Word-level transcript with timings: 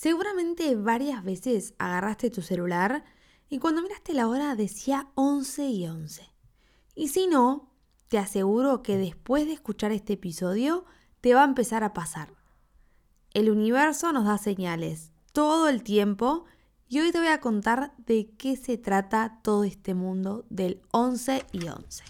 Seguramente 0.00 0.76
varias 0.76 1.22
veces 1.22 1.74
agarraste 1.76 2.30
tu 2.30 2.40
celular 2.40 3.04
y 3.50 3.58
cuando 3.58 3.82
miraste 3.82 4.14
la 4.14 4.28
hora 4.28 4.56
decía 4.56 5.08
11 5.14 5.66
y 5.66 5.86
11. 5.86 6.22
Y 6.94 7.08
si 7.08 7.26
no, 7.26 7.74
te 8.08 8.16
aseguro 8.16 8.82
que 8.82 8.96
después 8.96 9.44
de 9.44 9.52
escuchar 9.52 9.92
este 9.92 10.14
episodio 10.14 10.86
te 11.20 11.34
va 11.34 11.42
a 11.42 11.44
empezar 11.44 11.84
a 11.84 11.92
pasar. 11.92 12.32
El 13.34 13.50
universo 13.50 14.10
nos 14.14 14.24
da 14.24 14.38
señales 14.38 15.12
todo 15.34 15.68
el 15.68 15.82
tiempo 15.82 16.46
y 16.88 17.00
hoy 17.00 17.12
te 17.12 17.18
voy 17.18 17.28
a 17.28 17.42
contar 17.42 17.92
de 17.98 18.30
qué 18.38 18.56
se 18.56 18.78
trata 18.78 19.40
todo 19.42 19.64
este 19.64 19.92
mundo 19.92 20.46
del 20.48 20.80
11 20.92 21.44
y 21.52 21.68
11. 21.68 22.04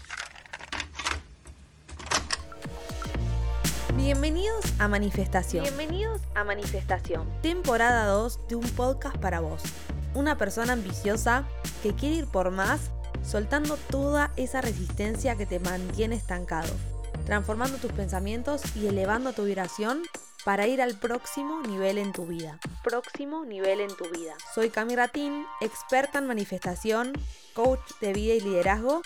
Bienvenidos 3.95 4.63
a 4.79 4.87
Manifestación. 4.87 5.63
Bienvenidos 5.63 6.21
a 6.33 6.45
Manifestación. 6.45 7.27
Temporada 7.41 8.05
2 8.05 8.47
de 8.47 8.55
un 8.55 8.69
podcast 8.69 9.17
para 9.17 9.41
vos. 9.41 9.61
Una 10.15 10.37
persona 10.37 10.73
ambiciosa 10.73 11.43
que 11.83 11.93
quiere 11.93 12.15
ir 12.15 12.25
por 12.25 12.51
más, 12.51 12.89
soltando 13.21 13.77
toda 13.89 14.31
esa 14.37 14.61
resistencia 14.61 15.35
que 15.35 15.45
te 15.45 15.59
mantiene 15.59 16.15
estancado, 16.15 16.73
transformando 17.25 17.79
tus 17.79 17.91
pensamientos 17.91 18.61
y 18.77 18.87
elevando 18.87 19.33
tu 19.33 19.43
vibración 19.43 20.03
para 20.45 20.67
ir 20.67 20.81
al 20.81 20.97
próximo 20.97 21.61
nivel 21.61 21.97
en 21.97 22.13
tu 22.13 22.25
vida. 22.25 22.59
Próximo 22.83 23.43
nivel 23.43 23.81
en 23.81 23.93
tu 23.95 24.05
vida. 24.05 24.35
Soy 24.55 24.69
Cami 24.69 24.95
Ratín, 24.95 25.45
experta 25.59 26.19
en 26.19 26.27
manifestación, 26.27 27.11
coach 27.53 27.81
de 27.99 28.13
vida 28.13 28.35
y 28.35 28.39
liderazgo. 28.39 29.01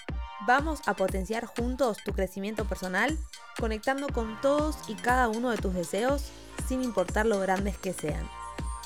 Vamos 0.47 0.81
a 0.85 0.93
potenciar 0.93 1.45
juntos 1.45 1.97
tu 2.05 2.13
crecimiento 2.13 2.65
personal 2.65 3.17
conectando 3.59 4.07
con 4.09 4.39
todos 4.41 4.77
y 4.87 4.95
cada 4.95 5.29
uno 5.29 5.49
de 5.49 5.57
tus 5.57 5.73
deseos 5.73 6.31
sin 6.67 6.83
importar 6.83 7.25
lo 7.25 7.39
grandes 7.39 7.77
que 7.77 7.93
sean. 7.93 8.27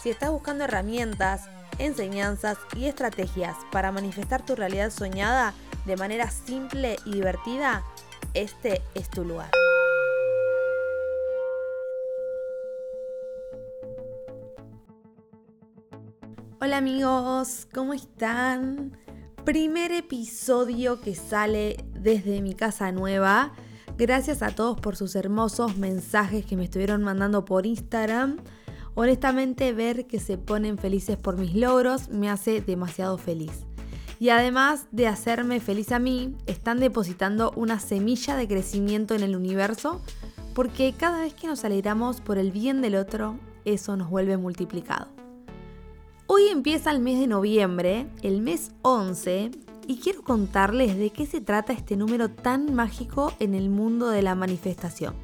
Si 0.02 0.10
estás 0.10 0.30
buscando 0.32 0.64
herramientas, 0.64 1.50
enseñanzas 1.78 2.58
y 2.76 2.86
estrategias 2.86 3.56
para 3.72 3.92
manifestar 3.92 4.46
tu 4.46 4.56
realidad 4.56 4.92
soñada 4.92 5.54
de 5.86 5.98
manera 5.98 6.30
simple 6.30 6.98
y 7.06 7.14
divertida, 7.14 7.84
este 8.34 8.82
es 8.96 9.10
tu 9.10 9.24
lugar. 9.24 9.50
Hola 16.62 16.78
amigos, 16.78 17.68
¿cómo 17.74 17.94
están? 17.94 18.98
Primer 19.46 19.94
episodio 19.94 21.00
que 21.00 21.16
sale 21.16 21.84
desde 21.94 22.42
mi 22.42 22.54
casa 22.54 22.92
nueva. 22.92 23.54
Gracias 24.00 24.42
a 24.44 24.52
todos 24.52 24.80
por 24.80 24.96
sus 24.96 25.14
hermosos 25.18 25.76
mensajes 25.76 26.46
que 26.46 26.56
me 26.56 26.64
estuvieron 26.64 27.04
mandando 27.04 27.44
por 27.44 27.66
Instagram. 27.66 28.38
Honestamente 28.96 29.74
ver 29.74 30.08
que 30.08 30.22
se 30.22 30.38
ponen 30.38 30.78
felices 30.78 31.18
por 31.18 31.36
mis 31.36 31.54
logros 31.54 32.08
me 32.08 32.30
hace 32.30 32.62
demasiado 32.62 33.18
feliz. 33.18 33.52
Y 34.18 34.30
además 34.30 34.86
de 34.94 35.08
hacerme 35.08 35.60
feliz 35.60 35.92
a 35.92 36.00
mí, 36.00 36.34
están 36.46 36.80
depositando 36.80 37.52
una 37.58 37.82
semilla 37.82 38.38
de 38.38 38.48
crecimiento 38.48 39.16
en 39.16 39.24
el 39.24 39.36
universo 39.36 40.00
porque 40.54 40.94
cada 40.98 41.20
vez 41.20 41.34
que 41.34 41.48
nos 41.48 41.66
alegramos 41.66 42.22
por 42.22 42.38
el 42.38 42.54
bien 42.54 42.82
del 42.82 42.96
otro, 42.96 43.38
eso 43.66 43.98
nos 43.98 44.10
vuelve 44.10 44.38
multiplicado. 44.38 45.10
Hoy 46.26 46.44
empieza 46.48 46.92
el 46.92 47.02
mes 47.02 47.20
de 47.20 47.28
noviembre, 47.28 48.08
el 48.22 48.42
mes 48.42 48.72
11, 48.82 49.52
y 49.90 49.98
quiero 49.98 50.22
contarles 50.22 51.00
de 51.00 51.10
qué 51.10 51.26
se 51.26 51.42
trata 51.42 51.74
este 51.74 51.98
número 51.98 52.30
tan 52.30 52.76
mágico 52.76 53.34
en 53.40 53.56
el 53.56 53.72
mundo 53.72 54.10
de 54.10 54.22
la 54.22 54.36
manifestación. 54.36 55.16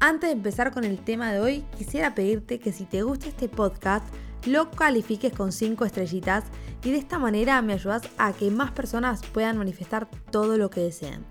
Antes 0.00 0.30
de 0.30 0.36
empezar 0.36 0.72
con 0.72 0.84
el 0.84 1.00
tema 1.00 1.30
de 1.30 1.40
hoy, 1.40 1.64
quisiera 1.76 2.14
pedirte 2.14 2.58
que 2.58 2.72
si 2.72 2.86
te 2.86 3.02
gusta 3.02 3.28
este 3.28 3.46
podcast, 3.50 4.06
lo 4.46 4.70
califiques 4.70 5.34
con 5.34 5.52
5 5.52 5.84
estrellitas 5.84 6.44
y 6.82 6.92
de 6.92 6.96
esta 6.96 7.18
manera 7.18 7.60
me 7.60 7.74
ayudas 7.74 8.04
a 8.16 8.32
que 8.32 8.50
más 8.50 8.72
personas 8.72 9.20
puedan 9.22 9.58
manifestar 9.58 10.08
todo 10.30 10.56
lo 10.56 10.70
que 10.70 10.80
deseen. 10.80 11.22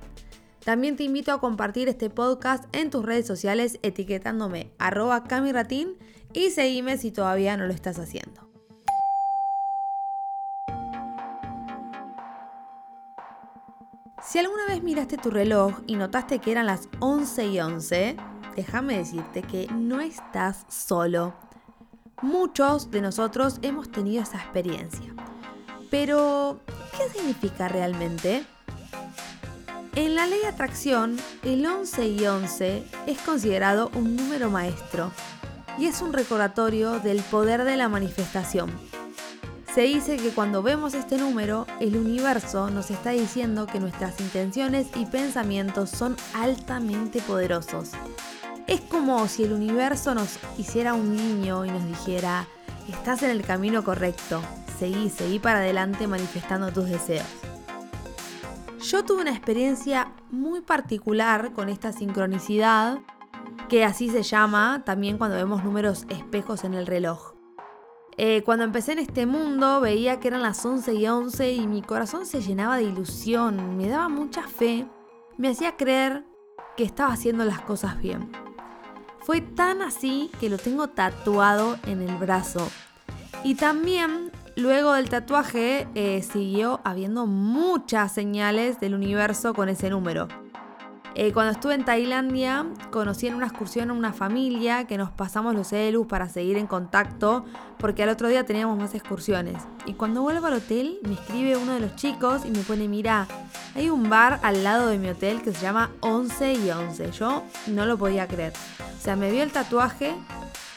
También 0.64 0.96
te 0.96 1.06
invito 1.06 1.32
a 1.32 1.40
compartir 1.40 1.90
este 1.90 2.12
podcast 2.12 2.66
en 2.72 2.92
tus 2.92 3.04
redes 3.04 3.26
sociales 3.26 3.80
etiquetándome 3.82 4.70
arroba 4.78 5.24
camiratín 5.24 5.98
y 6.34 6.52
seguime 6.52 7.00
si 7.00 7.10
todavía 7.10 7.58
no 7.58 7.66
lo 7.66 7.74
estás 7.74 7.98
haciendo. 7.98 8.43
Si 14.26 14.40
alguna 14.40 14.66
vez 14.68 14.82
miraste 14.82 15.18
tu 15.18 15.30
reloj 15.30 15.74
y 15.86 15.96
notaste 15.96 16.40
que 16.40 16.52
eran 16.54 16.66
las 16.66 16.88
11 17.00 17.46
y 17.48 17.60
11, 17.60 18.16
déjame 18.56 18.98
decirte 18.98 19.42
que 19.42 19.68
no 19.68 20.00
estás 20.00 20.66
solo. 20.70 21.34
Muchos 22.22 22.90
de 22.90 23.02
nosotros 23.02 23.60
hemos 23.64 23.92
tenido 23.92 24.24
esa 24.24 24.38
experiencia. 24.38 25.14
Pero, 25.92 26.62
¿qué 26.98 27.10
significa 27.10 27.68
realmente? 27.68 28.46
En 29.96 30.16
la 30.16 30.26
ley 30.26 30.40
de 30.40 30.48
atracción, 30.48 31.18
el 31.44 31.66
11 31.66 32.08
y 32.08 32.26
11 32.26 32.84
es 33.08 33.18
considerado 33.20 33.92
un 33.94 34.16
número 34.16 34.50
maestro 34.50 35.12
y 35.78 35.88
es 35.88 36.02
un 36.02 36.14
recordatorio 36.14 37.00
del 37.02 37.22
poder 37.24 37.66
de 37.66 37.76
la 37.76 37.90
manifestación 37.90 38.72
se 39.74 39.82
dice 39.82 40.18
que 40.18 40.30
cuando 40.30 40.62
vemos 40.62 40.94
este 40.94 41.18
número, 41.18 41.66
el 41.80 41.98
universo 41.98 42.70
nos 42.70 42.92
está 42.92 43.10
diciendo 43.10 43.66
que 43.66 43.80
nuestras 43.80 44.20
intenciones 44.22 44.88
y 44.96 45.08
pensamientos 45.08 45.90
son 45.90 46.16
altamente 46.36 47.22
poderosos. 47.22 47.90
Es 48.68 48.82
como 48.82 49.28
si 49.28 49.46
el 49.46 49.54
universo 49.54 50.14
nos 50.14 50.38
hiciera 50.60 50.94
un 50.94 51.16
niño 51.16 51.66
y 51.66 51.72
nos 51.72 51.88
dijera, 51.88 52.46
estás 52.88 53.24
en 53.24 53.32
el 53.32 53.42
camino 53.42 53.84
correcto, 53.84 54.44
seguí, 54.78 55.10
seguí 55.10 55.40
para 55.40 55.58
adelante 55.58 56.06
manifestando 56.06 56.72
tus 56.72 56.86
deseos. 56.86 57.26
Yo 58.80 59.04
tuve 59.04 59.24
una 59.24 59.32
experiencia 59.32 60.12
muy 60.30 60.62
particular 60.62 61.52
con 61.52 61.70
esta 61.70 61.94
sincronicidad, 61.94 63.00
que 63.70 63.84
así 63.86 64.10
se 64.10 64.22
llama 64.22 64.84
también 64.86 65.18
cuando 65.18 65.38
vemos 65.38 65.64
números 65.64 66.06
espejos 66.10 66.64
en 66.64 66.76
el 66.76 66.86
reloj. 66.86 67.33
Eh, 68.18 68.44
cuando 68.44 68.64
empecé 68.64 68.94
en 68.94 69.00
este 69.00 69.26
mundo 69.26 69.82
veía 69.82 70.20
que 70.20 70.28
eran 70.28 70.42
las 70.42 70.64
11 70.64 70.94
y 70.94 71.08
11 71.08 71.54
y 71.54 71.68
mi 71.68 71.82
corazón 71.82 72.26
se 72.26 72.42
llenaba 72.42 72.78
de 72.78 72.84
ilusión, 72.84 73.78
me 73.78 73.88
daba 73.88 74.08
mucha 74.10 74.48
fe, 74.48 74.86
me 75.38 75.50
hacía 75.50 75.78
creer 75.78 76.24
que 76.78 76.84
estaba 76.84 77.14
haciendo 77.14 77.44
las 77.46 77.62
cosas 77.62 78.00
bien. 78.00 78.32
Fue 79.20 79.42
tan 79.42 79.82
así 79.82 80.30
que 80.40 80.50
lo 80.50 80.58
tengo 80.58 80.90
tatuado 80.90 81.78
en 81.88 82.02
el 82.02 82.16
brazo. 82.18 82.68
Y 83.44 83.56
también 83.56 84.32
luego 84.56 84.94
del 84.94 85.10
tatuaje 85.10 85.88
eh, 85.96 86.22
siguió 86.22 86.82
habiendo 86.84 87.26
muchas 87.26 88.14
señales 88.14 88.80
del 88.80 88.96
universo 88.96 89.54
con 89.54 89.70
ese 89.70 89.90
número. 89.90 90.28
Eh, 91.16 91.32
cuando 91.32 91.52
estuve 91.52 91.76
en 91.76 91.86
Tailandia, 91.86 92.66
conocí 92.90 93.28
en 93.28 93.36
una 93.36 93.46
excursión 93.46 93.92
a 93.92 93.94
una 93.94 94.14
familia 94.14 94.86
que 94.88 94.98
nos 94.98 95.12
pasamos 95.12 95.54
los 95.54 95.72
elus 95.72 96.08
para 96.08 96.28
seguir 96.28 96.58
en 96.58 96.66
contacto, 96.66 97.46
porque 97.78 98.02
al 98.02 98.10
otro 98.10 98.28
día 98.30 98.46
teníamos 98.46 98.80
más 98.80 98.96
excursiones. 98.96 99.62
Y 99.86 99.94
cuando 99.94 100.24
vuelvo 100.24 100.48
al 100.48 100.54
hotel, 100.54 100.98
me 101.04 101.14
escribe 101.14 101.56
uno 101.56 101.74
de 101.74 101.82
los 101.82 101.96
chicos 101.96 102.46
y 102.46 102.50
me 102.50 102.64
pone, 102.64 102.88
mira, 102.88 103.28
hay 103.76 103.92
un 103.92 104.10
bar 104.10 104.40
al 104.42 104.64
lado 104.64 104.88
de 104.88 104.98
mi 104.98 105.10
hotel 105.10 105.44
que 105.44 105.54
se 105.54 105.62
llama 105.62 105.92
11 106.00 106.54
y 106.54 106.72
11. 106.72 107.12
Yo 107.12 107.44
no 107.68 107.86
lo 107.86 107.96
podía 107.96 108.28
creer. 108.28 108.54
O 108.98 109.02
sea, 109.02 109.16
me 109.16 109.30
vio 109.30 109.44
el 109.44 109.52
tatuaje, 109.52 110.16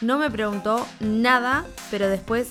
no 0.02 0.18
me 0.18 0.30
preguntó 0.30 0.86
nada, 1.00 1.64
pero 1.90 2.08
después 2.08 2.50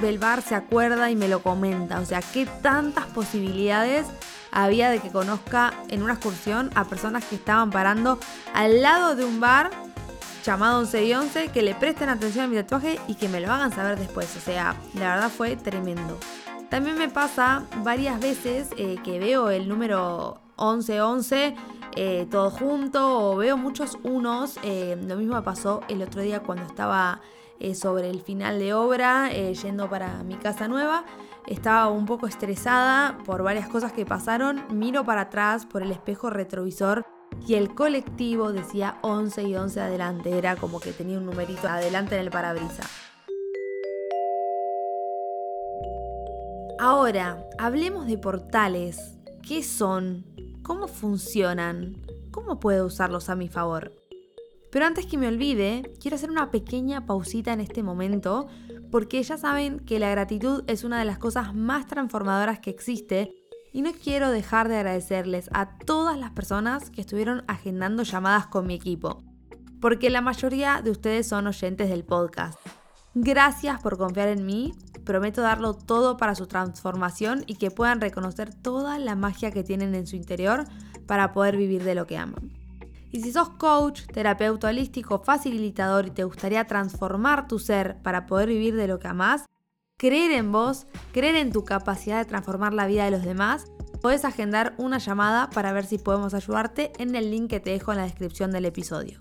del 0.00 0.18
bar 0.18 0.40
se 0.40 0.54
acuerda 0.54 1.10
y 1.10 1.16
me 1.16 1.28
lo 1.28 1.42
comenta. 1.42 2.00
O 2.00 2.06
sea, 2.06 2.22
qué 2.22 2.46
tantas 2.62 3.04
posibilidades 3.06 4.06
había 4.52 4.90
de 4.90 5.00
que 5.00 5.10
conozca 5.10 5.72
en 5.88 6.02
una 6.02 6.14
excursión 6.14 6.70
a 6.74 6.84
personas 6.84 7.24
que 7.24 7.36
estaban 7.36 7.70
parando 7.70 8.18
al 8.54 8.82
lado 8.82 9.16
de 9.16 9.24
un 9.24 9.40
bar 9.40 9.70
llamado 10.44 10.78
11 10.80 11.04
y 11.04 11.14
11, 11.14 11.48
que 11.48 11.62
le 11.62 11.74
presten 11.74 12.08
atención 12.08 12.46
a 12.46 12.48
mi 12.48 12.56
tatuaje 12.56 12.98
y 13.08 13.14
que 13.14 13.28
me 13.28 13.40
lo 13.40 13.52
hagan 13.52 13.72
saber 13.72 13.98
después. 13.98 14.34
O 14.36 14.40
sea, 14.40 14.74
la 14.94 15.14
verdad 15.14 15.30
fue 15.30 15.56
tremendo. 15.56 16.18
También 16.70 16.96
me 16.96 17.08
pasa 17.08 17.64
varias 17.84 18.20
veces 18.20 18.68
eh, 18.76 18.96
que 19.04 19.18
veo 19.18 19.50
el 19.50 19.68
número 19.68 20.40
1111 20.56 21.54
eh, 21.96 22.26
todo 22.30 22.50
junto 22.50 23.32
o 23.32 23.36
veo 23.36 23.56
muchos 23.56 23.98
unos. 24.02 24.58
Eh, 24.62 24.96
lo 25.06 25.16
mismo 25.16 25.40
pasó 25.42 25.80
el 25.88 26.02
otro 26.02 26.22
día 26.22 26.40
cuando 26.40 26.64
estaba 26.64 27.20
eh, 27.58 27.74
sobre 27.74 28.10
el 28.10 28.20
final 28.20 28.58
de 28.58 28.74
obra 28.74 29.30
yendo 29.30 29.88
para 29.88 30.22
mi 30.22 30.36
casa 30.36 30.68
nueva. 30.68 31.04
Estaba 31.46 31.88
un 31.88 32.06
poco 32.06 32.26
estresada 32.26 33.18
por 33.24 33.42
varias 33.42 33.68
cosas 33.68 33.92
que 33.92 34.06
pasaron. 34.06 34.62
Miro 34.70 35.04
para 35.04 35.22
atrás 35.22 35.66
por 35.66 35.82
el 35.82 35.90
espejo 35.90 36.30
retrovisor 36.30 37.04
y 37.46 37.54
el 37.54 37.74
colectivo 37.74 38.52
decía 38.52 38.98
11 39.02 39.42
y 39.44 39.56
11 39.56 39.80
adelante. 39.80 40.36
Era 40.36 40.56
como 40.56 40.80
que 40.80 40.92
tenía 40.92 41.18
un 41.18 41.26
numerito 41.26 41.68
adelante 41.68 42.14
en 42.14 42.22
el 42.22 42.30
parabrisa. 42.30 42.84
Ahora, 46.78 47.44
hablemos 47.58 48.06
de 48.06 48.16
portales. 48.16 49.18
¿Qué 49.46 49.62
son? 49.62 50.24
¿Cómo 50.62 50.86
funcionan? 50.86 52.06
¿Cómo 52.30 52.60
puedo 52.60 52.86
usarlos 52.86 53.28
a 53.28 53.34
mi 53.34 53.48
favor? 53.48 53.92
Pero 54.70 54.86
antes 54.86 55.06
que 55.06 55.18
me 55.18 55.28
olvide, 55.28 55.92
quiero 56.00 56.14
hacer 56.14 56.30
una 56.30 56.50
pequeña 56.50 57.04
pausita 57.04 57.52
en 57.52 57.60
este 57.60 57.82
momento, 57.82 58.46
porque 58.90 59.22
ya 59.22 59.38
saben 59.38 59.80
que 59.80 59.98
la 59.98 60.10
gratitud 60.10 60.64
es 60.66 60.84
una 60.84 60.98
de 60.98 61.04
las 61.04 61.18
cosas 61.18 61.54
más 61.54 61.86
transformadoras 61.86 62.58
que 62.58 62.70
existe 62.70 63.34
y 63.72 63.82
no 63.82 63.92
quiero 63.92 64.30
dejar 64.30 64.68
de 64.68 64.76
agradecerles 64.76 65.48
a 65.52 65.78
todas 65.78 66.18
las 66.18 66.32
personas 66.32 66.90
que 66.90 67.00
estuvieron 67.00 67.44
agendando 67.46 68.02
llamadas 68.02 68.46
con 68.46 68.66
mi 68.66 68.74
equipo, 68.74 69.22
porque 69.80 70.10
la 70.10 70.20
mayoría 70.20 70.82
de 70.82 70.90
ustedes 70.90 71.28
son 71.28 71.46
oyentes 71.46 71.88
del 71.88 72.04
podcast. 72.04 72.58
Gracias 73.14 73.80
por 73.80 73.96
confiar 73.96 74.28
en 74.28 74.46
mí, 74.46 74.72
prometo 75.04 75.40
darlo 75.40 75.74
todo 75.74 76.16
para 76.16 76.34
su 76.34 76.46
transformación 76.46 77.44
y 77.46 77.56
que 77.56 77.70
puedan 77.70 78.00
reconocer 78.00 78.54
toda 78.54 78.98
la 78.98 79.16
magia 79.16 79.50
que 79.50 79.64
tienen 79.64 79.94
en 79.94 80.06
su 80.06 80.16
interior 80.16 80.64
para 81.06 81.32
poder 81.32 81.56
vivir 81.56 81.82
de 81.82 81.94
lo 81.94 82.06
que 82.06 82.16
aman. 82.16 82.59
Y 83.12 83.22
si 83.22 83.32
sos 83.32 83.50
coach, 83.50 84.02
terapeuta 84.06 84.68
holístico, 84.68 85.18
facilitador 85.18 86.06
y 86.06 86.10
te 86.10 86.24
gustaría 86.24 86.66
transformar 86.66 87.48
tu 87.48 87.58
ser 87.58 87.96
para 88.02 88.26
poder 88.26 88.48
vivir 88.48 88.76
de 88.76 88.86
lo 88.86 89.00
que 89.00 89.08
amas, 89.08 89.46
creer 89.96 90.30
en 90.30 90.52
vos, 90.52 90.86
creer 91.12 91.34
en 91.34 91.52
tu 91.52 91.64
capacidad 91.64 92.18
de 92.18 92.24
transformar 92.24 92.72
la 92.72 92.86
vida 92.86 93.04
de 93.04 93.10
los 93.10 93.22
demás, 93.22 93.66
puedes 94.00 94.24
agendar 94.24 94.74
una 94.78 94.98
llamada 94.98 95.50
para 95.50 95.72
ver 95.72 95.86
si 95.86 95.98
podemos 95.98 96.34
ayudarte 96.34 96.92
en 96.98 97.14
el 97.16 97.30
link 97.30 97.50
que 97.50 97.60
te 97.60 97.70
dejo 97.70 97.90
en 97.90 97.98
la 97.98 98.04
descripción 98.04 98.52
del 98.52 98.64
episodio. 98.64 99.18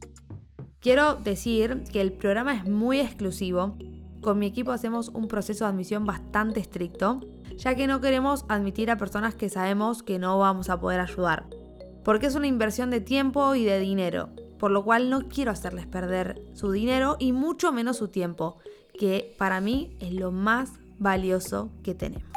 Quiero 0.79 1.15
decir 1.15 1.83
que 1.91 1.99
el 1.99 2.13
programa 2.13 2.53
es 2.53 2.65
muy 2.65 2.99
exclusivo. 2.99 3.75
Con 4.21 4.39
mi 4.39 4.45
equipo 4.45 4.71
hacemos 4.71 5.09
un 5.09 5.27
proceso 5.27 5.65
de 5.65 5.71
admisión 5.71 6.05
bastante 6.05 6.59
estricto, 6.59 7.21
ya 7.57 7.75
que 7.75 7.87
no 7.87 7.99
queremos 7.99 8.45
admitir 8.47 8.91
a 8.91 8.97
personas 8.97 9.35
que 9.35 9.49
sabemos 9.49 10.03
que 10.03 10.19
no 10.19 10.37
vamos 10.37 10.69
a 10.69 10.79
poder 10.79 11.01
ayudar 11.01 11.58
porque 12.03 12.27
es 12.27 12.35
una 12.35 12.47
inversión 12.47 12.89
de 12.89 13.01
tiempo 13.01 13.55
y 13.55 13.65
de 13.65 13.79
dinero, 13.79 14.29
por 14.57 14.71
lo 14.71 14.83
cual 14.83 15.09
no 15.09 15.27
quiero 15.27 15.51
hacerles 15.51 15.87
perder 15.87 16.41
su 16.53 16.71
dinero 16.71 17.17
y 17.19 17.31
mucho 17.31 17.71
menos 17.71 17.97
su 17.97 18.09
tiempo, 18.09 18.57
que 18.97 19.35
para 19.37 19.61
mí 19.61 19.95
es 19.99 20.13
lo 20.13 20.31
más 20.31 20.71
valioso 20.97 21.71
que 21.83 21.95
tenemos. 21.95 22.29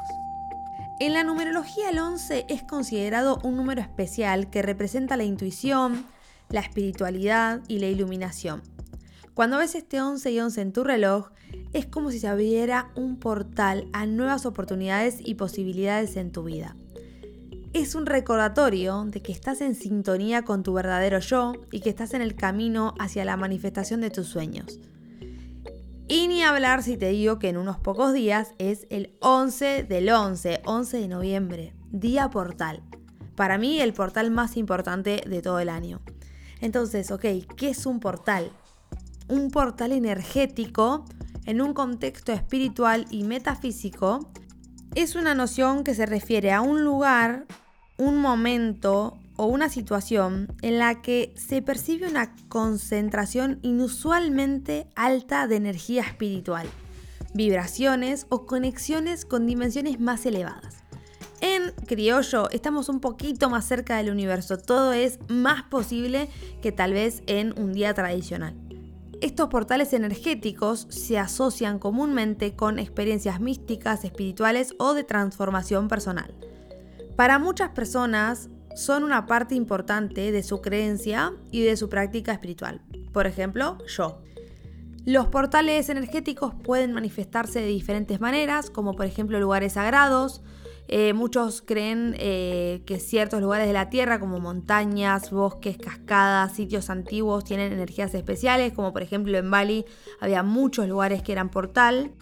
En 1.01 1.15
la 1.15 1.25
numerología 1.25 1.91
el 1.91 1.99
11 1.99 2.47
es 2.49 2.63
considerado 2.63 3.41
un 3.43 3.57
número 3.57 3.81
especial 3.81 4.51
que 4.51 4.63
representa 4.63 5.17
la 5.17 5.25
intuición, 5.25 6.07
la 6.49 6.61
espiritualidad 6.61 7.61
y 7.67 7.79
la 7.81 7.87
iluminación. 7.87 8.63
Cuando 9.35 9.59
ves 9.59 9.75
este 9.75 10.01
11 10.01 10.31
y 10.31 10.41
11 10.41 10.61
en 10.61 10.73
tu 10.73 10.85
reloj, 10.85 11.31
es 11.73 11.87
como 11.87 12.11
si 12.11 12.21
se 12.21 12.29
abriera 12.29 12.93
un 12.95 13.17
portal 13.17 13.89
a 13.93 14.07
nuevas 14.07 14.47
oportunidades 14.47 15.17
y 15.25 15.35
posibilidades 15.35 16.17
en 16.17 16.31
tu 16.31 16.45
vida 16.45 16.77
es 17.75 17.95
un 17.95 18.07
recordatorio 18.07 19.05
de 19.07 19.23
que 19.23 19.33
estás 19.33 19.61
en 19.63 19.75
sintonía 19.75 20.43
con 20.43 20.63
tu 20.63 20.75
verdadero 20.75 21.21
yo 21.21 21.55
y 21.71 21.81
que 21.81 21.91
estás 21.91 22.13
en 22.13 22.21
el 22.21 22.35
camino 22.35 22.95
hacia 22.99 23.25
la 23.25 23.37
manifestación 23.37 24.01
de 24.01 24.11
tus 24.11 24.27
sueños. 24.27 24.79
Y 26.07 26.29
ni 26.29 26.43
hablar 26.43 26.83
si 26.83 26.99
te 26.99 27.09
digo 27.09 27.39
que 27.39 27.49
en 27.49 27.57
unos 27.57 27.79
pocos 27.79 28.13
días 28.13 28.55
es 28.59 28.87
el 28.91 29.17
11 29.21 29.85
del 29.85 30.11
11, 30.11 30.61
11 30.67 30.99
de 30.99 31.09
noviembre, 31.09 31.75
día 31.91 32.29
portal. 32.29 32.83
Para 33.37 33.57
mí 33.57 33.81
el 33.81 33.95
portal 33.95 34.31
más 34.31 34.59
importante 34.59 35.23
de 35.27 35.41
todo 35.41 35.59
el 35.59 35.71
año. 35.71 36.03
Entonces, 36.61 37.11
ok, 37.11 37.25
¿qué 37.57 37.71
es 37.71 37.87
un 37.87 37.99
portal? 37.99 38.53
Un 39.29 39.51
portal 39.51 39.93
energético 39.93 41.07
en 41.47 41.63
un 41.63 41.73
contexto 41.73 42.33
espiritual 42.33 43.07
y 43.11 43.25
metafísico 43.25 44.31
es 44.95 45.15
una 45.15 45.35
noción 45.35 45.85
que 45.85 45.95
se 45.95 46.05
refiere 46.05 46.53
a 46.53 46.61
un 46.61 46.85
lugar 46.85 47.47
un 47.97 48.19
momento 48.19 49.19
o 49.37 49.47
una 49.47 49.69
situación 49.69 50.49
en 50.63 50.79
la 50.79 51.03
que 51.03 51.33
se 51.37 51.63
percibe 51.63 52.09
una 52.09 52.35
concentración 52.49 53.59
inusualmente 53.63 54.87
alta 54.95 55.47
de 55.47 55.57
energía 55.57 56.03
espiritual, 56.03 56.67
vibraciones 57.35 58.27
o 58.29 58.47
conexiones 58.47 59.25
con 59.25 59.47
dimensiones 59.47 60.01
más 60.01 60.27
elevadas. 60.27 60.77
En 61.41 61.73
criollo 61.87 62.49
estamos 62.51 62.89
un 62.89 63.01
poquito 63.01 63.51
más 63.51 63.65
cerca 63.65 63.97
del 63.97 64.11
universo, 64.11 64.59
todo 64.59 64.93
es 64.93 65.19
más 65.29 65.65
posible 65.65 66.29
que 66.61 66.71
tal 66.71 66.93
vez 66.93 67.23
en 67.27 67.59
un 67.59 67.73
día 67.73 67.95
tradicional. 67.95 68.55
Estos 69.21 69.49
portales 69.49 69.93
energéticos 69.93 70.87
se 70.91 71.19
asocian 71.19 71.79
comúnmente 71.79 72.55
con 72.55 72.79
experiencias 72.79 73.41
místicas, 73.41 74.05
espirituales 74.05 74.75
o 74.79 74.95
de 74.95 75.05
transformación 75.05 75.89
personal. 75.89 76.35
Para 77.17 77.39
muchas 77.39 77.71
personas 77.71 78.49
son 78.75 79.05
una 79.05 79.27
parte 79.27 79.55
importante 79.55 80.33
de 80.33 80.43
su 80.43 80.61
creencia 80.61 81.33
y 81.51 81.63
de 81.63 81.77
su 81.77 81.89
práctica 81.89 82.33
espiritual. 82.33 82.81
Por 83.13 83.27
ejemplo, 83.27 83.79
yo. 83.87 84.23
Los 85.05 85.27
portales 85.27 85.89
energéticos 85.89 86.55
pueden 86.55 86.93
manifestarse 86.93 87.61
de 87.61 87.67
diferentes 87.67 88.21
maneras, 88.21 88.71
como 88.71 88.95
por 88.95 89.07
ejemplo 89.07 89.41
lugares 89.41 89.75
sagrados. 89.75 90.43
Eh, 90.89 91.13
muchos 91.13 91.63
creen 91.63 92.15
eh, 92.19 92.83
que 92.87 92.99
ciertos 92.99 93.41
lugares 93.41 93.67
de 93.67 93.73
la 93.73 93.89
Tierra, 93.91 94.21
como 94.21 94.41
montañas, 94.41 95.31
bosques, 95.31 95.77
cascadas, 95.77 96.53
sitios 96.53 96.89
antiguos, 96.89 97.45
tienen 97.45 97.73
energías 97.73 98.15
especiales, 98.15 98.73
como 98.73 98.93
por 98.93 99.03
ejemplo 99.03 99.37
en 99.37 99.51
Bali 99.51 99.85
había 100.21 100.43
muchos 100.43 100.89
lugares 100.89 101.23
que 101.23 101.33
eran 101.33 101.51
portal. 101.51 102.13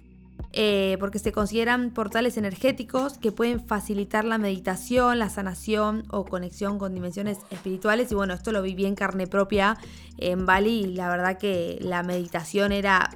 Eh, 0.52 0.96
porque 0.98 1.20
se 1.20 1.30
consideran 1.30 1.90
portales 1.90 2.36
energéticos 2.36 3.18
que 3.18 3.30
pueden 3.30 3.64
facilitar 3.64 4.24
la 4.24 4.36
meditación, 4.36 5.20
la 5.20 5.30
sanación 5.30 6.02
o 6.10 6.24
conexión 6.24 6.78
con 6.78 6.92
dimensiones 6.92 7.38
espirituales. 7.50 8.10
Y 8.10 8.16
bueno, 8.16 8.34
esto 8.34 8.50
lo 8.50 8.60
viví 8.60 8.84
en 8.84 8.96
carne 8.96 9.28
propia 9.28 9.78
en 10.18 10.46
Bali 10.46 10.80
y 10.80 10.94
la 10.94 11.08
verdad 11.08 11.38
que 11.38 11.78
la 11.80 12.02
meditación 12.02 12.72
era 12.72 13.10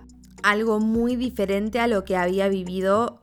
algo 0.44 0.78
muy 0.78 1.16
diferente 1.16 1.80
a 1.80 1.88
lo 1.88 2.04
que 2.04 2.16
había 2.16 2.48
vivido 2.48 3.20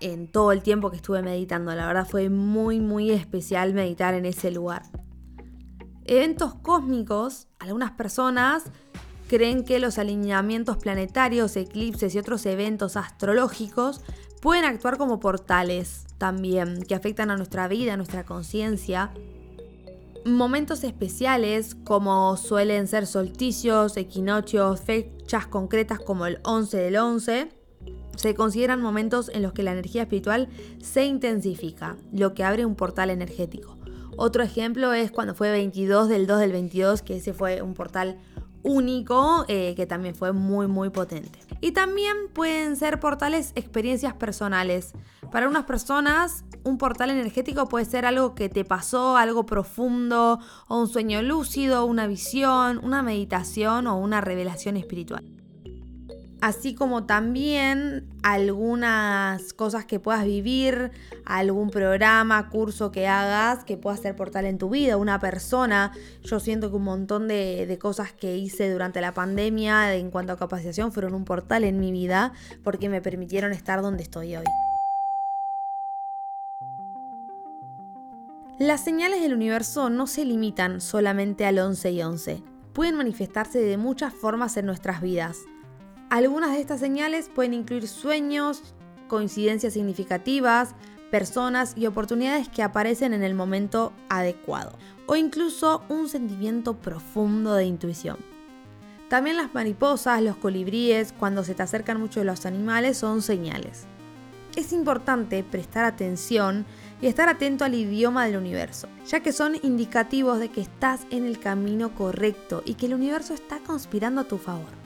en 0.00 0.26
todo 0.26 0.50
el 0.50 0.62
tiempo 0.62 0.90
que 0.90 0.96
estuve 0.96 1.22
meditando. 1.22 1.72
La 1.74 1.86
verdad 1.86 2.06
fue 2.08 2.30
muy, 2.30 2.80
muy 2.80 3.12
especial 3.12 3.74
meditar 3.74 4.14
en 4.14 4.26
ese 4.26 4.50
lugar. 4.50 4.82
Eventos 6.04 6.54
cósmicos, 6.54 7.46
algunas 7.60 7.92
personas 7.92 8.64
creen 9.32 9.64
que 9.64 9.78
los 9.78 9.96
alineamientos 9.96 10.76
planetarios, 10.76 11.56
eclipses 11.56 12.14
y 12.14 12.18
otros 12.18 12.44
eventos 12.44 12.98
astrológicos 12.98 14.02
pueden 14.42 14.66
actuar 14.66 14.98
como 14.98 15.20
portales 15.20 16.04
también, 16.18 16.82
que 16.82 16.94
afectan 16.94 17.30
a 17.30 17.38
nuestra 17.38 17.66
vida, 17.66 17.94
a 17.94 17.96
nuestra 17.96 18.24
conciencia. 18.24 19.10
Momentos 20.26 20.84
especiales 20.84 21.74
como 21.82 22.36
suelen 22.36 22.86
ser 22.86 23.06
solsticios, 23.06 23.96
equinoccios, 23.96 24.82
fechas 24.82 25.46
concretas 25.46 25.98
como 25.98 26.26
el 26.26 26.38
11 26.44 26.76
del 26.76 26.96
11, 26.98 27.48
se 28.14 28.34
consideran 28.34 28.82
momentos 28.82 29.30
en 29.32 29.40
los 29.40 29.54
que 29.54 29.62
la 29.62 29.72
energía 29.72 30.02
espiritual 30.02 30.50
se 30.82 31.06
intensifica, 31.06 31.96
lo 32.12 32.34
que 32.34 32.44
abre 32.44 32.66
un 32.66 32.74
portal 32.74 33.08
energético. 33.08 33.78
Otro 34.18 34.42
ejemplo 34.42 34.92
es 34.92 35.10
cuando 35.10 35.34
fue 35.34 35.50
22 35.50 36.10
del 36.10 36.26
2 36.26 36.40
del 36.40 36.52
22, 36.52 37.00
que 37.00 37.16
ese 37.16 37.32
fue 37.32 37.62
un 37.62 37.72
portal 37.72 38.18
único 38.62 39.44
eh, 39.48 39.74
que 39.76 39.86
también 39.86 40.14
fue 40.14 40.32
muy 40.32 40.66
muy 40.66 40.90
potente. 40.90 41.38
Y 41.60 41.72
también 41.72 42.16
pueden 42.32 42.76
ser 42.76 43.00
portales 43.00 43.52
experiencias 43.54 44.14
personales. 44.14 44.92
Para 45.30 45.48
unas 45.48 45.64
personas 45.64 46.44
un 46.64 46.78
portal 46.78 47.10
energético 47.10 47.68
puede 47.68 47.84
ser 47.84 48.06
algo 48.06 48.34
que 48.34 48.48
te 48.48 48.64
pasó, 48.64 49.16
algo 49.16 49.46
profundo, 49.46 50.38
o 50.68 50.80
un 50.80 50.88
sueño 50.88 51.22
lúcido, 51.22 51.86
una 51.86 52.06
visión, 52.06 52.80
una 52.84 53.02
meditación 53.02 53.86
o 53.86 53.98
una 53.98 54.20
revelación 54.20 54.76
espiritual 54.76 55.41
así 56.42 56.74
como 56.74 57.04
también 57.04 58.04
algunas 58.24 59.52
cosas 59.52 59.84
que 59.84 60.00
puedas 60.00 60.24
vivir, 60.24 60.90
algún 61.24 61.70
programa, 61.70 62.50
curso 62.50 62.90
que 62.90 63.06
hagas 63.06 63.62
que 63.62 63.76
pueda 63.76 63.96
ser 63.96 64.16
portal 64.16 64.46
en 64.46 64.58
tu 64.58 64.68
vida, 64.68 64.96
una 64.96 65.20
persona. 65.20 65.92
Yo 66.24 66.40
siento 66.40 66.68
que 66.70 66.76
un 66.76 66.82
montón 66.82 67.28
de, 67.28 67.78
cosas 67.80 68.12
que 68.12 68.36
hice 68.36 68.72
durante 68.72 69.00
la 69.00 69.14
pandemia 69.14 69.94
en 69.94 70.10
cuanto 70.10 70.32
a 70.32 70.36
capacitación 70.36 70.90
fueron 70.90 71.14
un 71.14 71.24
portal 71.24 71.62
en 71.62 71.78
mi 71.78 71.92
vida 71.92 72.32
porque 72.64 72.88
me 72.88 73.00
permitieron 73.00 73.52
estar 73.52 73.80
donde 73.80 74.02
estoy 74.02 74.34
hoy. 74.34 74.44
Las 78.58 78.82
señales 78.82 79.20
del 79.20 79.32
universo 79.32 79.90
no 79.90 80.08
se 80.08 80.24
limitan 80.24 80.80
solamente 80.80 81.46
al 81.46 81.60
11 81.60 81.92
y 81.92 82.02
11. 82.02 82.42
Pueden 82.72 82.96
manifestarse 82.96 83.60
de 83.60 83.76
muchas 83.76 84.12
formas 84.12 84.56
en 84.56 84.66
nuestras 84.66 85.00
vidas. 85.00 85.38
Algunas 86.12 86.52
de 86.52 86.60
estas 86.60 86.78
señales 86.78 87.30
pueden 87.34 87.54
incluir 87.54 87.88
sueños, 87.88 88.74
coincidencias 89.08 89.72
significativas, 89.72 90.74
personas 91.10 91.72
y 91.74 91.86
oportunidades 91.86 92.50
que 92.50 92.62
aparecen 92.62 93.14
en 93.14 93.22
el 93.22 93.32
momento 93.32 93.94
adecuado, 94.10 94.72
o 95.06 95.16
incluso 95.16 95.82
un 95.88 96.10
sentimiento 96.10 96.76
profundo 96.76 97.54
de 97.54 97.64
intuición. 97.64 98.18
También 99.08 99.38
las 99.38 99.54
mariposas, 99.54 100.20
los 100.20 100.36
colibríes, 100.36 101.14
cuando 101.18 101.44
se 101.44 101.54
te 101.54 101.62
acercan 101.62 101.98
mucho 101.98 102.22
los 102.24 102.44
animales, 102.44 102.98
son 102.98 103.22
señales. 103.22 103.86
Es 104.54 104.74
importante 104.74 105.42
prestar 105.42 105.86
atención 105.86 106.66
y 107.00 107.06
estar 107.06 107.30
atento 107.30 107.64
al 107.64 107.74
idioma 107.74 108.26
del 108.26 108.36
universo, 108.36 108.86
ya 109.06 109.20
que 109.20 109.32
son 109.32 109.54
indicativos 109.62 110.40
de 110.40 110.50
que 110.50 110.60
estás 110.60 111.06
en 111.08 111.24
el 111.24 111.38
camino 111.38 111.94
correcto 111.94 112.62
y 112.66 112.74
que 112.74 112.84
el 112.84 112.92
universo 112.92 113.32
está 113.32 113.60
conspirando 113.60 114.20
a 114.20 114.24
tu 114.24 114.36
favor. 114.36 114.81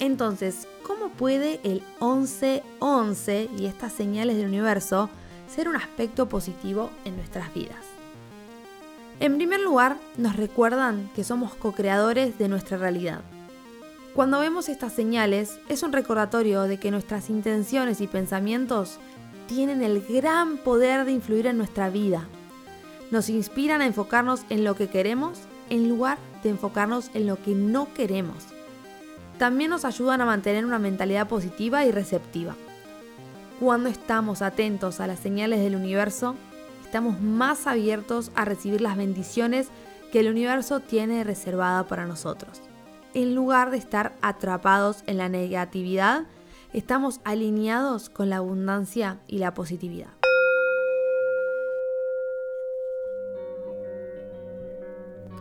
Entonces, 0.00 0.68
¿cómo 0.84 1.08
puede 1.08 1.60
el 1.64 1.82
11-11 1.98 3.48
y 3.58 3.66
estas 3.66 3.92
señales 3.92 4.36
del 4.36 4.46
universo 4.46 5.10
ser 5.52 5.68
un 5.68 5.76
aspecto 5.76 6.28
positivo 6.28 6.90
en 7.04 7.16
nuestras 7.16 7.52
vidas? 7.52 7.84
En 9.20 9.36
primer 9.36 9.60
lugar, 9.60 9.96
nos 10.16 10.36
recuerdan 10.36 11.10
que 11.16 11.24
somos 11.24 11.54
co-creadores 11.54 12.38
de 12.38 12.48
nuestra 12.48 12.78
realidad. 12.78 13.22
Cuando 14.14 14.38
vemos 14.38 14.68
estas 14.68 14.92
señales, 14.92 15.58
es 15.68 15.82
un 15.82 15.92
recordatorio 15.92 16.62
de 16.62 16.78
que 16.78 16.92
nuestras 16.92 17.28
intenciones 17.28 18.00
y 18.00 18.06
pensamientos 18.06 18.98
tienen 19.48 19.82
el 19.82 20.00
gran 20.02 20.58
poder 20.58 21.04
de 21.04 21.12
influir 21.12 21.48
en 21.48 21.58
nuestra 21.58 21.90
vida. 21.90 22.28
Nos 23.10 23.28
inspiran 23.28 23.80
a 23.80 23.86
enfocarnos 23.86 24.42
en 24.50 24.62
lo 24.62 24.76
que 24.76 24.88
queremos 24.88 25.40
en 25.70 25.88
lugar 25.88 26.18
de 26.42 26.50
enfocarnos 26.50 27.10
en 27.14 27.26
lo 27.26 27.42
que 27.42 27.54
no 27.54 27.92
queremos. 27.94 28.44
También 29.38 29.70
nos 29.70 29.84
ayudan 29.84 30.20
a 30.20 30.26
mantener 30.26 30.66
una 30.66 30.80
mentalidad 30.80 31.28
positiva 31.28 31.84
y 31.84 31.92
receptiva. 31.92 32.56
Cuando 33.60 33.88
estamos 33.88 34.42
atentos 34.42 35.00
a 35.00 35.06
las 35.06 35.20
señales 35.20 35.60
del 35.60 35.76
universo, 35.76 36.34
estamos 36.84 37.20
más 37.20 37.66
abiertos 37.68 38.32
a 38.34 38.44
recibir 38.44 38.80
las 38.80 38.96
bendiciones 38.96 39.68
que 40.10 40.20
el 40.20 40.28
universo 40.28 40.80
tiene 40.80 41.22
reservada 41.22 41.84
para 41.84 42.06
nosotros. 42.06 42.60
En 43.14 43.34
lugar 43.34 43.70
de 43.70 43.78
estar 43.78 44.14
atrapados 44.22 45.04
en 45.06 45.18
la 45.18 45.28
negatividad 45.28 46.24
estamos 46.72 47.20
alineados 47.24 48.10
con 48.10 48.30
la 48.30 48.38
abundancia 48.38 49.18
y 49.26 49.38
la 49.38 49.54
positividad. 49.54 50.17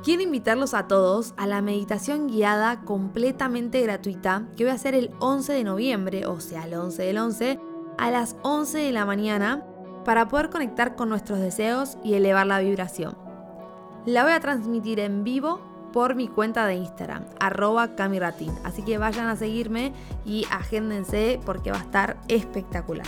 Quiero 0.07 0.23
invitarlos 0.23 0.73
a 0.73 0.87
todos 0.87 1.33
a 1.35 1.47
la 1.47 1.61
meditación 1.61 2.29
guiada 2.29 2.79
completamente 2.85 3.81
gratuita 3.81 4.47
que 4.55 4.63
voy 4.63 4.71
a 4.71 4.75
hacer 4.75 4.95
el 4.95 5.11
11 5.19 5.51
de 5.51 5.65
noviembre, 5.65 6.25
o 6.27 6.39
sea, 6.39 6.63
el 6.63 6.75
11 6.75 7.03
del 7.03 7.17
11, 7.17 7.59
a 7.97 8.09
las 8.09 8.37
11 8.41 8.77
de 8.77 8.93
la 8.93 9.05
mañana 9.05 9.65
para 10.05 10.29
poder 10.29 10.49
conectar 10.49 10.95
con 10.95 11.09
nuestros 11.09 11.39
deseos 11.39 11.97
y 12.05 12.13
elevar 12.13 12.47
la 12.47 12.59
vibración. 12.59 13.17
La 14.05 14.23
voy 14.23 14.31
a 14.31 14.39
transmitir 14.39 15.01
en 15.01 15.25
vivo 15.25 15.59
por 15.91 16.15
mi 16.15 16.29
cuenta 16.29 16.65
de 16.65 16.75
Instagram, 16.75 17.25
arroba 17.41 17.97
camiratin. 17.97 18.53
Así 18.63 18.83
que 18.83 18.97
vayan 18.97 19.27
a 19.27 19.35
seguirme 19.35 19.91
y 20.25 20.45
agéndense 20.51 21.41
porque 21.45 21.71
va 21.71 21.79
a 21.79 21.83
estar 21.83 22.15
espectacular. 22.29 23.07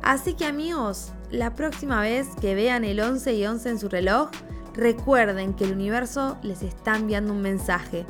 Así 0.00 0.34
que 0.34 0.46
amigos, 0.46 1.12
la 1.32 1.56
próxima 1.56 2.00
vez 2.02 2.28
que 2.40 2.54
vean 2.54 2.84
el 2.84 3.00
11 3.00 3.34
y 3.34 3.46
11 3.46 3.68
en 3.68 3.78
su 3.80 3.88
reloj, 3.88 4.30
recuerden 4.74 5.54
que 5.54 5.64
el 5.64 5.72
universo 5.72 6.36
les 6.42 6.62
está 6.62 6.96
enviando 6.96 7.32
un 7.32 7.42
mensaje. 7.42 8.04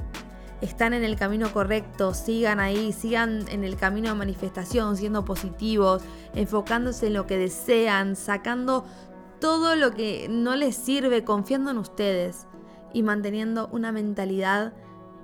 Están 0.61 0.95
en 0.95 1.05
el 1.05 1.17
camino 1.17 1.53
correcto, 1.53 2.15
sigan 2.15 2.59
ahí, 2.59 2.93
sigan 2.93 3.47
en 3.49 3.65
el 3.65 3.77
camino 3.77 4.09
de 4.09 4.15
manifestación, 4.15 4.97
siendo 4.97 5.25
positivos, 5.25 6.03
enfocándose 6.35 7.09
en 7.09 7.15
lo 7.15 7.27
que 7.27 7.37
desean, 7.37 8.17
sacando 8.17 8.85
todo 9.41 9.77
lo 9.77 9.91
que 9.91 10.27
no 10.31 10.57
les 10.57 10.75
sirve, 10.75 11.23
confiando 11.23 11.71
en 11.71 11.79
ustedes 11.79 12.47
y 12.95 13.03
manteniendo 13.03 13.69
una 13.73 13.93
mentalidad 13.93 14.73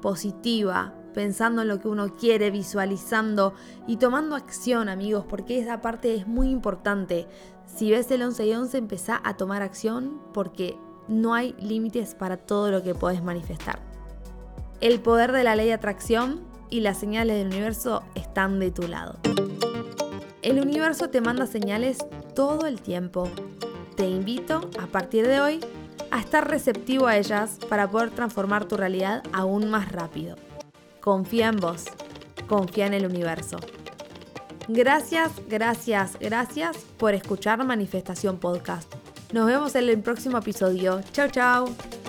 positiva, 0.02 0.94
pensando 1.14 1.62
en 1.62 1.68
lo 1.68 1.80
que 1.80 1.88
uno 1.88 2.14
quiere, 2.16 2.50
visualizando 2.50 3.54
y 3.86 3.96
tomando 3.96 4.36
acción, 4.36 4.90
amigos, 4.90 5.24
porque 5.26 5.58
esa 5.58 5.80
parte 5.80 6.14
es 6.14 6.26
muy 6.26 6.50
importante. 6.50 7.28
Si 7.64 7.90
ves 7.90 8.10
el 8.10 8.22
11 8.22 8.46
y 8.46 8.52
11, 8.52 8.78
empezá 8.78 9.20
a 9.24 9.36
tomar 9.36 9.62
acción 9.62 10.20
porque 10.34 10.76
no 11.10 11.34
hay 11.34 11.54
límites 11.60 12.14
para 12.14 12.36
todo 12.38 12.70
lo 12.70 12.82
que 12.82 12.94
puedes 12.94 13.22
manifestar. 13.22 13.80
El 14.80 15.00
poder 15.00 15.32
de 15.32 15.44
la 15.44 15.56
ley 15.56 15.66
de 15.66 15.74
atracción 15.74 16.40
y 16.70 16.80
las 16.80 16.98
señales 16.98 17.36
del 17.36 17.48
universo 17.48 18.02
están 18.14 18.60
de 18.60 18.70
tu 18.70 18.86
lado. 18.86 19.18
El 20.40 20.60
universo 20.60 21.10
te 21.10 21.20
manda 21.20 21.46
señales 21.46 21.98
todo 22.34 22.66
el 22.66 22.80
tiempo. 22.80 23.28
Te 23.96 24.08
invito 24.08 24.70
a 24.80 24.86
partir 24.86 25.26
de 25.26 25.40
hoy 25.40 25.60
a 26.12 26.20
estar 26.20 26.48
receptivo 26.48 27.08
a 27.08 27.18
ellas 27.18 27.58
para 27.68 27.90
poder 27.90 28.10
transformar 28.10 28.64
tu 28.66 28.76
realidad 28.76 29.22
aún 29.32 29.68
más 29.68 29.90
rápido. 29.92 30.36
Confía 31.00 31.48
en 31.48 31.56
vos, 31.56 31.86
confía 32.46 32.86
en 32.86 32.94
el 32.94 33.04
universo. 33.04 33.58
Gracias, 34.68 35.32
gracias, 35.48 36.16
gracias 36.20 36.76
por 36.96 37.14
escuchar 37.14 37.62
Manifestación 37.64 38.38
Podcast. 38.38 38.94
Nos 39.32 39.46
vemos 39.46 39.74
en 39.74 39.88
el 39.88 39.98
próximo 40.00 40.38
episodio. 40.38 41.00
Chao, 41.12 41.28
chao. 41.28 41.99